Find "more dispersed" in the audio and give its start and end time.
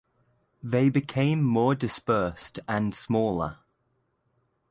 1.43-2.57